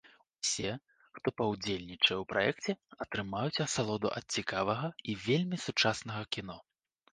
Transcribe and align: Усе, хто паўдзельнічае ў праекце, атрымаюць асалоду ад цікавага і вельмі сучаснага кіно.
Усе, 0.43 0.69
хто 1.17 1.27
паўдзельнічае 1.41 2.15
ў 2.21 2.29
праекце, 2.31 2.71
атрымаюць 3.05 3.63
асалоду 3.67 4.13
ад 4.19 4.25
цікавага 4.39 4.93
і 5.09 5.19
вельмі 5.29 5.63
сучаснага 5.69 6.23
кіно. 6.37 6.61